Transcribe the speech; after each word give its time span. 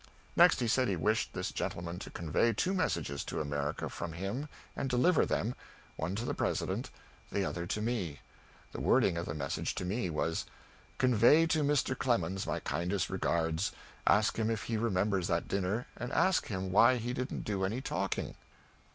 Next 0.35 0.61
he 0.61 0.67
said 0.67 0.87
he 0.87 0.95
wished 0.95 1.33
this 1.33 1.51
gentleman 1.51 1.99
to 1.99 2.09
convey 2.09 2.53
two 2.53 2.73
messages 2.73 3.23
to 3.25 3.39
America 3.39 3.87
from 3.87 4.13
him 4.13 4.49
and 4.75 4.89
deliver 4.89 5.27
them 5.27 5.53
one 5.95 6.15
to 6.15 6.25
the 6.25 6.33
President, 6.33 6.89
the 7.31 7.45
other 7.45 7.67
to 7.67 7.81
me. 7.83 8.19
The 8.71 8.81
wording 8.81 9.15
of 9.15 9.27
the 9.27 9.35
message 9.35 9.75
to 9.75 9.85
me 9.85 10.09
was: 10.09 10.45
"Convey 10.97 11.45
to 11.45 11.61
Mr. 11.61 11.95
Clemens 11.95 12.47
my 12.47 12.59
kindest 12.61 13.11
regards. 13.11 13.73
Ask 14.07 14.37
him 14.37 14.49
if 14.49 14.63
he 14.63 14.75
remembers 14.75 15.27
that 15.27 15.47
dinner, 15.47 15.85
and 15.95 16.11
ask 16.13 16.47
him 16.47 16.71
why 16.71 16.95
he 16.95 17.13
didn't 17.13 17.43
do 17.43 17.63
any 17.63 17.79
talking." 17.79 18.33